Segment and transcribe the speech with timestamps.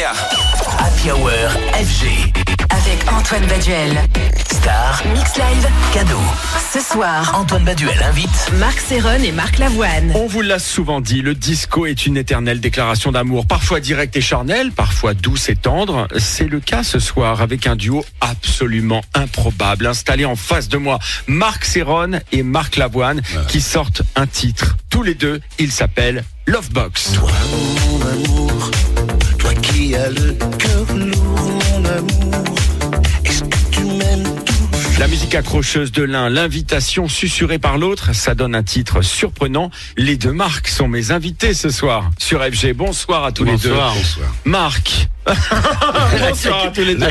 [0.00, 0.14] Yeah.
[0.78, 1.28] Happy Hour
[1.74, 2.32] FG.
[2.70, 4.00] Avec Antoine Baduel.
[4.50, 5.02] Star.
[5.12, 5.68] Mix Live.
[5.92, 6.16] Cadeau.
[6.72, 8.30] Ce soir, Antoine Baduel invite.
[8.58, 10.12] Marc Serron et Marc Lavoine.
[10.14, 14.22] On vous l'a souvent dit, le disco est une éternelle déclaration d'amour, parfois directe et
[14.22, 16.08] charnelle, parfois douce et tendre.
[16.16, 20.98] C'est le cas ce soir avec un duo absolument improbable, installé en face de moi,
[21.26, 24.78] Marc Serron et Marc Lavoine, qui sortent un titre.
[24.88, 27.12] Tous les deux, ils s'appellent Lovebox.
[27.12, 27.30] Toi
[29.90, 32.44] qui as le cœur lourd, mon amour,
[33.24, 34.98] est-ce que tu m'aimes toujours?
[35.00, 39.70] La musique accrocheuse de l'un, l'invitation susurrée par l'autre, ça donne un titre surprenant.
[39.96, 42.72] Les deux Marc sont mes invités ce soir sur FG.
[42.72, 43.70] Bonsoir à tous les deux.
[43.70, 44.32] Bonsoir.
[44.44, 45.08] Marc.
[46.28, 47.06] Bonsoir à tous les deux.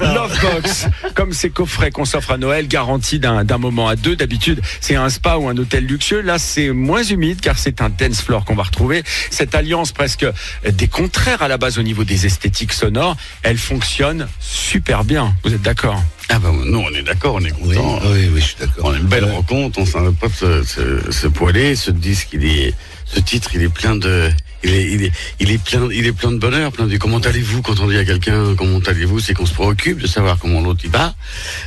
[0.00, 4.16] Lovebox, comme ces coffrets qu'on s'offre à Noël, garantis d'un moment à deux.
[4.16, 6.20] D'habitude, c'est un spa ou un hôtel luxueux.
[6.20, 9.02] Là, c'est moins humide car c'est un dance floor qu'on va retrouver.
[9.30, 10.26] Cette alliance presque
[10.68, 15.34] des contraires à la base au niveau des esthétiques sonores, elle fonctionne super bien.
[15.44, 16.02] Vous êtes d'accord?
[16.30, 18.00] Ah bah nous on est d'accord, on est content.
[18.06, 18.86] oui, oui, je suis d'accord.
[18.86, 19.30] On a une belle Ouais.
[19.32, 21.76] rencontre, on s'en veut pas de se, se, se poiler.
[21.76, 24.30] Ce disque, il est, ce titre, il est plein de,
[24.64, 24.72] il
[25.04, 27.88] est, il est, plein, il est plein de bonheur, plein de comment allez-vous quand on
[27.88, 31.14] dit à quelqu'un comment allez-vous, c'est qu'on se préoccupe de savoir comment l'autre il va.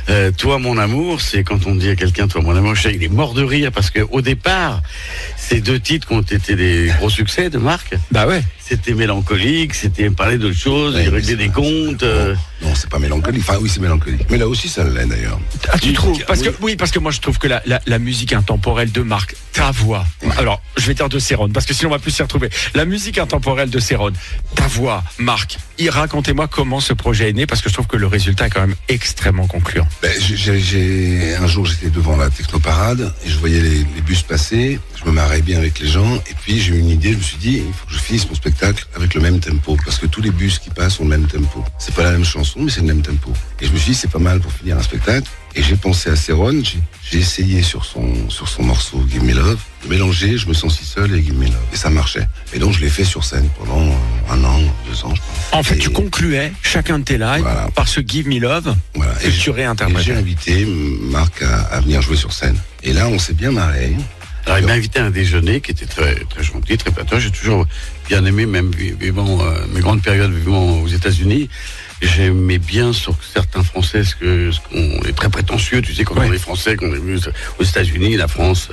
[0.08, 2.94] Euh, toi mon amour, c'est quand on dit à quelqu'un toi mon amour, je sais,
[2.94, 4.82] il est mort de rire parce que au départ,
[5.36, 8.42] ces deux titres ont été des gros succès de Marc, Bah ouais.
[8.68, 12.02] C'était mélancolique, c'était parler d'autre chose, Ouais, il réglait des comptes.
[12.02, 13.42] euh, Non, c'est pas mélancolique.
[13.48, 14.26] Enfin, oui, c'est mélancolique.
[14.30, 15.40] Mais là aussi, ça l'est d'ailleurs.
[15.70, 16.46] Ah, tu trouves parce oui.
[16.46, 19.34] que oui parce que moi je trouve que la, la, la musique intemporelle de Marc,
[19.52, 20.04] ta voix.
[20.36, 22.50] Alors je vais dire de Céron parce que sinon on va plus s'y retrouver.
[22.74, 24.12] La musique intemporelle de Céron,
[24.54, 25.58] ta voix, Marc.
[25.88, 28.60] Racontez-moi comment ce projet est né parce que je trouve que le résultat est quand
[28.62, 29.86] même extrêmement concluant.
[30.02, 30.10] Ben,
[31.40, 34.80] un jour, j'étais devant la technoparade et je voyais les, les bus passer.
[35.00, 36.16] Je me marrais bien avec les gens.
[36.16, 37.12] Et puis, j'ai eu une idée.
[37.12, 39.76] Je me suis dit, il faut que je finisse mon spectacle avec le même tempo.
[39.84, 41.64] Parce que tous les bus qui passent ont le même tempo.
[41.78, 43.32] C'est pas la même chanson, mais c'est le même tempo.
[43.60, 45.28] Et je me suis dit, c'est pas mal pour finir un spectacle.
[45.54, 46.62] Et j'ai pensé à Céron.
[47.10, 50.76] J'ai essayé sur son, sur son morceau Give Me Love de mélanger Je me sens
[50.78, 51.54] si seul et Give Me Love.
[51.72, 52.26] Et ça marchait.
[52.52, 53.92] Et donc, je l'ai fait sur scène pendant euh,
[54.30, 55.52] un an, deux ans, je pense.
[55.52, 57.68] En fait, Et- tu concluais chacun de tes lives Voilà.
[57.74, 59.14] par ce Give Me Love Voilà.
[59.14, 60.04] que j'ai- tu Et réinterprètes.
[60.04, 60.66] j'ai invité
[61.10, 62.56] Marc à, à venir jouer sur scène.
[62.82, 63.96] Et là, on s'est bien marré.
[64.48, 67.18] Alors, il m'a invité à un déjeuner qui était très, très gentil, très patois.
[67.18, 67.66] J'ai toujours
[68.08, 71.50] bien aimé, même vi- vivant euh, mes grandes périodes vivant aux États-Unis.
[72.00, 76.14] J'aimais bien sur certains Français ce que ce qu'on est très prétentieux, tu sais, quand
[76.16, 76.28] Ouais.
[76.30, 77.18] on est Français, qu'on est vu
[77.58, 78.68] aux États-Unis, la France.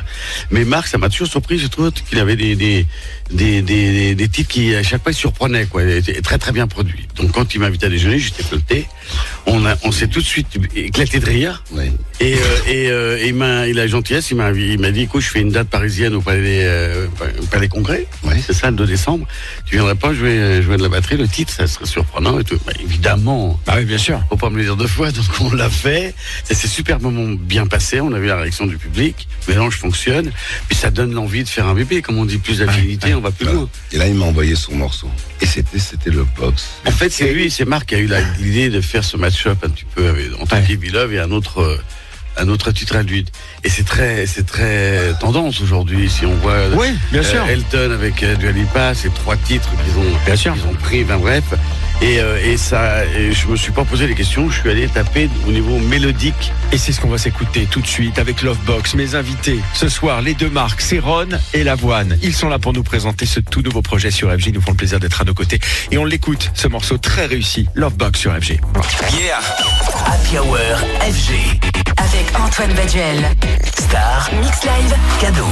[0.51, 1.57] Mais Marc, ça m'a toujours surpris.
[1.57, 2.85] Je trouve qu'il avait des des,
[3.31, 5.81] des, des, des titres qui à chaque fois surprenaient, quoi.
[5.83, 7.07] Il était très très bien produit.
[7.15, 8.85] Donc quand il m'a invité à déjeuner, j'étais flotté.
[9.47, 11.63] On a, on s'est tout de suite éclaté de rire.
[11.71, 11.91] Ouais.
[12.21, 15.29] Et, euh, et, euh, il m'a, la gentillesse, il m'a, il m'a dit, écoute, je
[15.29, 17.07] fais une date parisienne au Palais, euh,
[17.51, 18.07] Palais Congrès.
[18.23, 18.39] Ouais.
[18.45, 19.27] C'est ça, le 2 décembre.
[19.65, 22.57] Tu viendrais pas jouer, jouer de la batterie, le titre, ça serait surprenant et tout.
[22.65, 23.59] Bah, évidemment.
[23.67, 24.21] Ah oui, bien sûr.
[24.29, 26.15] Faut pas me le dire deux fois, donc on l'a fait.
[26.45, 27.99] Ça s'est super moment bien passé.
[27.99, 29.27] On a vu la réaction du public.
[29.47, 30.31] Le mélange fonctionne.
[30.69, 32.01] Puis ça donne l'envie de faire un bébé.
[32.01, 33.59] Comme on dit, plus d'affinité, on va plus Voilà.
[33.59, 33.69] loin.
[33.91, 35.09] Et là, il m'a envoyé son morceau.
[35.41, 36.69] Et c'était, c'était le box.
[36.87, 38.09] En fait, c'est lui, c'est Marc qui a eu
[38.39, 40.79] l'idée de faire ce match-up un petit peu avec, entre Ouais.
[40.93, 41.77] Love et un autre,
[42.37, 43.25] un autre titre à lui.
[43.63, 46.09] Et c'est très, c'est très tendance aujourd'hui.
[46.09, 47.45] Si on voit Oui, bien euh, sûr.
[47.47, 50.53] Elton avec euh, Dua Lipa, c'est trois titres qu'ils ont, Bien sûr.
[50.69, 51.43] ont pris, ben bref.
[52.01, 54.49] Et, euh, et ça, et je me suis pas posé les questions.
[54.49, 56.51] Je suis allé taper au niveau mélodique.
[56.71, 58.95] Et c'est ce qu'on va s'écouter tout de suite avec Lovebox.
[58.95, 62.17] Mes invités ce soir, les deux marques, Céron et Lavoine.
[62.21, 64.47] Ils sont là pour nous présenter ce tout nouveau projet sur FG.
[64.47, 65.59] Ils nous font le plaisir d'être à nos côtés.
[65.91, 68.59] Et on l'écoute, ce morceau très réussi, Lovebox sur FG.
[69.13, 69.39] Yeah.
[70.05, 70.57] Happy Hour
[71.01, 71.59] FG.
[71.97, 73.25] Avec Antoine Baduel.
[73.79, 74.29] Star.
[74.41, 74.95] Mix Live.
[75.21, 75.45] Cadeau.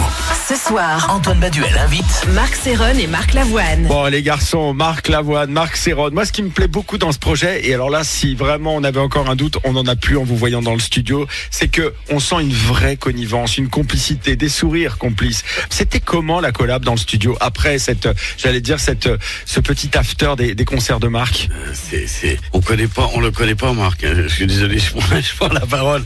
[0.48, 2.28] Ce soir, Antoine Baduel invite.
[2.34, 3.86] Marc Serron et Marc Lavoine.
[3.88, 6.09] Bon, les garçons, Marc Lavoine, Marc Céron.
[6.12, 8.84] Moi, ce qui me plaît beaucoup dans ce projet, et alors là, si vraiment on
[8.84, 11.68] avait encore un doute, on n'en a plus en vous voyant dans le studio, c'est
[11.68, 15.44] que on sent une vraie connivence, une complicité, des sourires complices.
[15.70, 19.60] C'était comment la collab dans le studio après cette, euh, j'allais dire, cette, euh, ce
[19.60, 21.50] petit after des, concerts de Marc?
[21.52, 21.74] Euh,
[22.08, 24.03] C'est, on connaît pas, on le connaît pas, Marc.
[24.03, 24.14] hein.
[24.24, 26.03] Je suis désolé, je prends, la parole.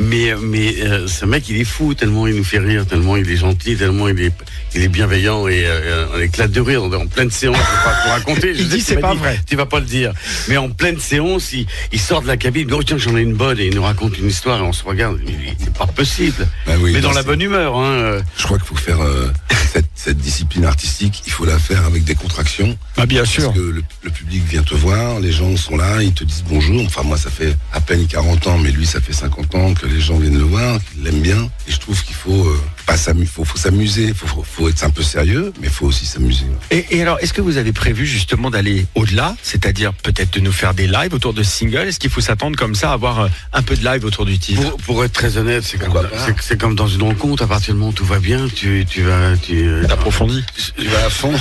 [0.00, 3.30] Mais, mais euh, ce mec, il est fou, tellement il nous fait rire, tellement il
[3.30, 4.32] est gentil, tellement il est,
[4.74, 7.56] il est bienveillant et euh, on éclate de rire en, en pleine séance.
[7.56, 8.54] Je vais pas te raconter.
[8.54, 9.40] Je Il sais dit, c'est pas dit, vrai.
[9.48, 10.12] Tu vas pas le dire.
[10.48, 13.16] Mais en pleine séance, il, il sort de la cabine, il dit, oh tiens, j'en
[13.16, 15.18] ai une bonne et il nous raconte une histoire et on se regarde.
[15.58, 16.46] C'est pas possible.
[16.66, 17.76] Bah oui, mais dans la bonne humeur.
[17.76, 17.90] Hein.
[17.90, 18.22] euh.
[18.36, 19.30] Je crois qu'il faut faire euh,
[19.72, 22.76] cette, cette discipline artistique, il faut la faire avec des contractions.
[22.96, 26.12] Ah bien Parce que le, le public vient te voir, les gens sont là, ils
[26.12, 26.82] te disent bonjour.
[26.86, 29.86] Enfin, moi, ça fait à peine 40 ans, mais lui, ça fait 50 ans que
[29.86, 31.50] les gens viennent le voir, qu'ils l'aiment bien.
[31.68, 34.82] Et je trouve qu'il faut, euh, pas s'amuser, faut, faut s'amuser, faut, faut, faut être
[34.82, 36.46] un peu sérieux, mais faut aussi s'amuser.
[36.70, 40.52] Et, et alors, est-ce que vous avez prévu justement d'aller au-delà, c'est-à-dire peut-être de nous
[40.52, 43.20] faire des lives autour de ce single Est-ce qu'il faut s'attendre comme ça à avoir
[43.20, 44.62] euh, un peu de live autour du titre?
[44.62, 45.92] Pour, pour être très honnête, c'est comme,
[46.40, 47.42] c'est- dans une rencontre.
[47.42, 50.42] À partir du moment où tout va bien, tu, tu vas, tu, T'approfondis
[50.78, 51.34] Tu vas à fond.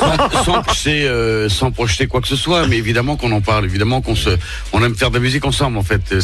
[0.00, 3.64] sans, sans projeter, euh, sans projeter quoi que ce soit, mais évidemment qu'on en parle,
[3.66, 4.30] évidemment qu'on se,
[4.72, 6.02] on aime faire de la musique ensemble en fait.
[6.12, 6.20] Euh,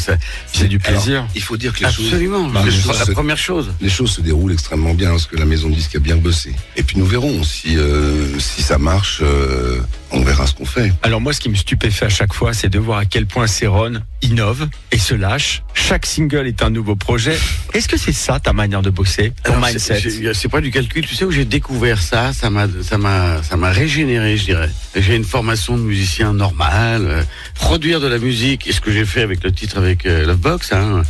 [0.53, 1.19] C'est du plaisir.
[1.21, 3.71] Alors, il faut dire que les choses, absolument, Bah, c'est les la choses première chose.
[3.81, 6.53] les choses se déroulent extrêmement bien parce que la maison de disque a bien bossé.
[6.77, 9.81] Et puis nous verrons si euh, si ça marche, euh,
[10.11, 10.93] on verra ce qu'on fait.
[11.03, 13.47] Alors moi, ce qui me stupéfait à chaque fois, c'est de voir à quel point
[13.47, 15.63] Céron innove et se lâche.
[15.75, 17.37] Chaque single est un nouveau projet.
[17.75, 20.71] Est-ce que c'est ça ta manière de bosser, ton Alors, mindset c'est- c'est- pas du
[20.71, 21.05] calcul.
[21.07, 22.33] Tu sais où j'ai découvert ça?
[22.33, 24.71] Ça m'a, ça m'a, ça m'a régénéré, je dirais.
[24.95, 27.03] J'ai une formation de musicien normal.
[27.07, 27.23] euh,
[27.55, 30.73] produire de la musique, et ce que j'ai fait avec le titre avec euh, Lovebox.
[30.73, 31.03] Hein,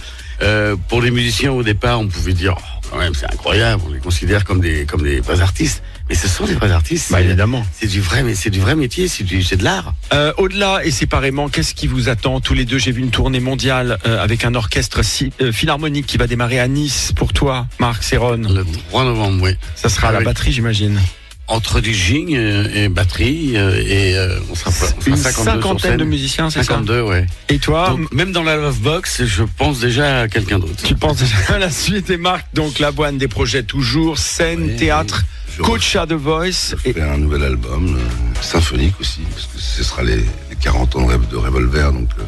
[0.42, 3.82] euh, pour les musiciens au départ, on pouvait dire oh, quand même c'est incroyable.
[3.86, 5.82] On les considère comme des comme des vrais artistes.
[6.08, 7.10] Mais ce sont des vrais artistes.
[7.10, 7.66] Bah C'est- évidemment.
[7.72, 9.08] c'est du vrai, mais c'est du vrai métier.
[9.08, 9.92] C'est de l'art.
[10.12, 13.40] Euh, Au-delà et séparément, qu'est-ce qui vous attend tous les deux J'ai vu une tournée
[13.40, 17.66] mondiale euh, avec un orchestre si- euh, philharmonique qui va démarrer à Nice pour toi,
[17.80, 18.36] Marc Céron.
[18.36, 19.56] Le 3 novembre, oui.
[19.74, 21.00] Ça sera à la batterie, j'imagine.
[21.48, 25.20] Entre du jing euh, et batterie euh, et euh, on sera, on sera Une 52
[25.20, 27.26] sur cinquantaine de musiciens, c'est ça 52, ouais.
[27.48, 30.82] Et toi, Donc, même dans la Love Box, je pense déjà à quelqu'un d'autre.
[30.82, 34.62] tu penses déjà à la suite et Marc, donc la boîte des projets toujours, scène,
[34.70, 35.22] Oui, théâtre,
[35.56, 36.74] Je coach à The Voice.
[36.84, 40.96] Je Et, un nouvel album euh, symphonique aussi parce que ce sera les, les 40
[40.96, 42.22] ans de, Rev- de Revolver donc euh,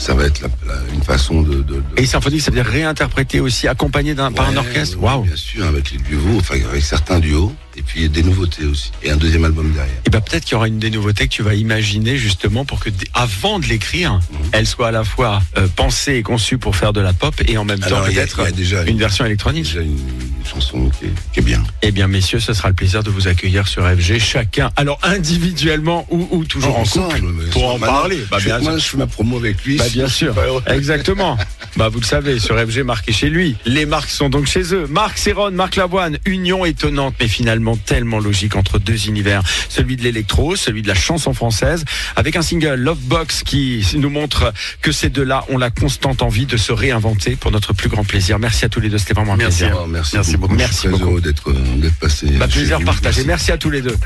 [0.00, 2.66] ça va être la- la- une façon de, de, de- et symphonique, ça veut dire
[2.70, 4.98] réinterpréter aussi, accompagné d'un, par un orchestre.
[4.98, 5.24] Waouh.
[5.24, 9.10] Bien sûr, avec les duos, enfin avec certains duos, et puis des nouveautés aussi, et
[9.10, 9.94] un deuxième album derrière.
[10.06, 12.80] Et ben peut-être qu'il y aura une des nouveautés que tu vas imaginer justement pour
[12.80, 14.38] que avant de l'écrire, Mhm.
[14.52, 17.58] elle soit à la fois euh, pensée et conçue pour faire de la pop et
[17.58, 18.40] en même temps Alors, peut-être
[18.88, 19.64] une version électronique.
[19.64, 19.98] déjà une,
[20.40, 21.62] une chanson qui est, qui est bien.
[21.82, 26.06] Eh bien messieurs, ce sera le plaisir de vous accueillir sur FG, chacun, alors individuellement
[26.10, 28.24] ou, ou toujours en couple, Ensemble, pour en parler.
[28.30, 28.80] Bah, je, bien moi, sûr.
[28.80, 29.76] je fais ma promo avec lui.
[29.76, 30.34] Bah, bien sûr.
[30.66, 31.36] Exactement.
[31.80, 33.56] Bah, vous le savez, sur FG marqué chez lui.
[33.64, 34.86] Les marques sont donc chez eux.
[34.90, 39.42] Marc Serron, Marc Lavoine, union étonnante, mais finalement tellement logique entre deux univers.
[39.70, 41.86] Celui de l'électro, celui de la chanson française,
[42.16, 46.58] avec un single Lovebox qui nous montre que ces deux-là ont la constante envie de
[46.58, 48.38] se réinventer pour notre plus grand plaisir.
[48.38, 49.60] Merci à tous les deux, c'était vraiment un Merci.
[49.60, 49.86] plaisir.
[49.88, 50.54] Merci, Merci beaucoup.
[50.56, 51.18] Merci beaucoup.
[51.22, 52.26] d'être euh, d'être passé.
[52.32, 53.24] Bah, plaisir partagé.
[53.24, 53.26] Merci.
[53.26, 53.96] Merci à tous les deux.